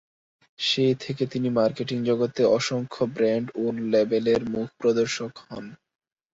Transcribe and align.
সেই 0.59 0.93
থেকে 0.95 1.23
তিনি 1.25 1.49
মার্কেটিং 1.51 1.97
জগতে 2.03 2.41
অসংখ্য 2.51 3.03
ব্র্যান্ড 3.13 3.47
ও 3.55 3.63
লেবেলের 3.91 4.41
মুখ-প্রদর্শক 4.49 5.31
হন। 5.45 5.65